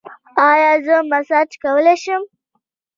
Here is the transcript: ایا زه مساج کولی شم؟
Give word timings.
ایا 0.49 0.71
زه 0.85 0.95
مساج 1.11 1.49
کولی 1.61 1.95
شم؟ 2.03 2.23